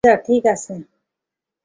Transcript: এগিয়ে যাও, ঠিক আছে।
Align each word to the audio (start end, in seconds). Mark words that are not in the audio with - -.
এগিয়ে 0.03 0.09
যাও, 0.09 0.23
ঠিক 0.27 0.43
আছে। 0.53 0.73